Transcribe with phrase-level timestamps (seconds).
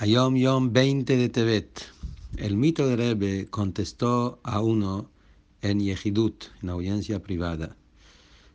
[0.00, 1.82] Ayom Yom 20 de Tebet.
[2.36, 5.10] El mito de Rebbe contestó a uno
[5.60, 7.74] en Yehidut, en audiencia privada.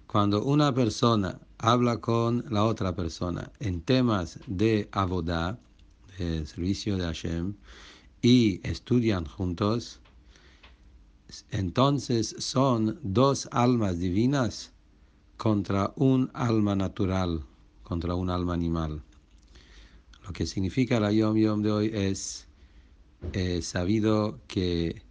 [0.08, 5.60] Cuando una persona habla con la otra persona en temas de abodá,
[6.18, 7.56] servicio de Hashem,
[8.22, 10.00] y estudian juntos,
[11.52, 14.72] entonces son dos almas divinas
[15.36, 17.44] contra un alma natural,
[17.84, 19.04] contra un alma animal.
[20.26, 22.48] Lo que significa la Yom Yom de hoy es
[23.34, 25.02] eh, sabido que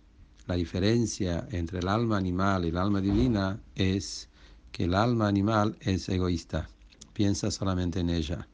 [0.46, 4.28] la diferencia entre el alma animal y el alma divina es
[4.70, 6.68] que el alma animal es egoísta,
[7.12, 8.48] piensa solamente en ella.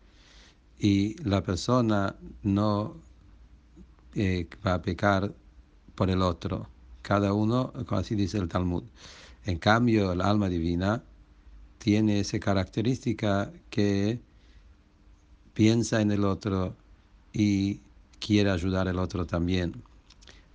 [0.80, 2.96] Y la persona no
[4.14, 5.32] eh, va a pecar
[5.94, 6.68] por el otro.
[7.02, 8.82] Cada uno, así dice el Talmud.
[9.44, 11.02] En cambio, el alma divina
[11.78, 14.20] tiene esa característica que
[15.58, 16.76] piensa en el otro
[17.32, 17.80] y
[18.20, 19.82] quiere ayudar al otro también.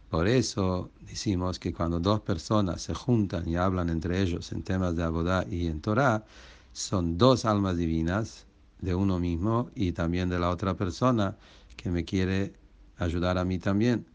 [0.10, 4.96] Por eso decimos que cuando dos personas se juntan y hablan entre ellos en temas
[4.96, 6.24] de Abodá y en Torah,
[6.72, 8.46] son dos almas divinas
[8.80, 11.36] de uno mismo y también de la otra persona
[11.76, 12.54] que me quiere
[12.98, 14.06] ayudar a mí también.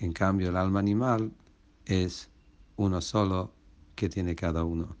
[0.00, 1.30] En cambio, el alma animal
[1.86, 2.28] es
[2.76, 3.52] uno solo
[3.94, 4.96] que tiene cada uno.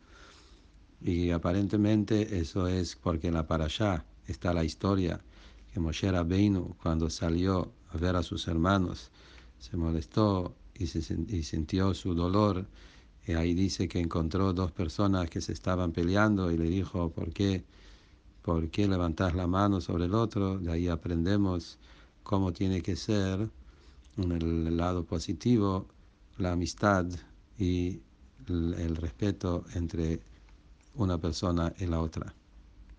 [1.02, 5.20] Y aparentemente eso es porque en la parashá está la historia
[5.72, 9.10] que Moshe Rabbeinu cuando salió a ver a sus hermanos
[9.58, 12.66] se molestó y, se, y sintió su dolor
[13.26, 17.32] y ahí dice que encontró dos personas que se estaban peleando y le dijo ¿por
[17.32, 17.64] qué?
[18.42, 20.58] ¿por qué levantas la mano sobre el otro?
[20.58, 21.78] de ahí aprendemos
[22.22, 23.48] cómo tiene que ser
[24.16, 25.86] en el lado positivo
[26.38, 27.06] la amistad
[27.58, 28.00] y
[28.48, 30.20] el respeto entre
[30.94, 32.34] una persona y la otra.